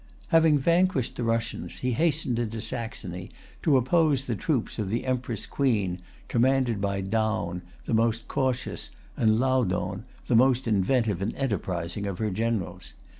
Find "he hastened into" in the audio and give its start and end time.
1.81-2.59